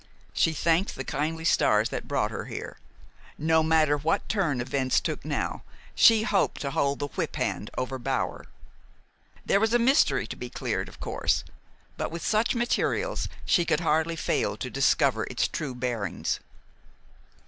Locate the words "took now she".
4.99-6.23